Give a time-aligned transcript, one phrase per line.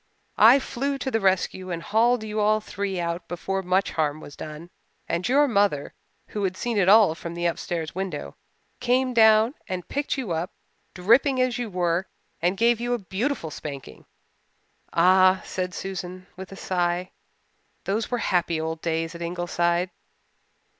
[0.39, 4.35] I flew to the rescue and hauled you all three out before much harm was
[4.35, 4.71] done,
[5.07, 5.93] and your mother,
[6.29, 8.35] who had seen it all from the upstairs window,
[8.79, 10.53] came down and picked you up,
[10.95, 12.07] dripping as you were,
[12.41, 14.07] and gave you a beautiful spanking.
[14.91, 17.11] Ah," said Susan with a sigh,
[17.83, 19.91] "those were happy old days at Ingleside."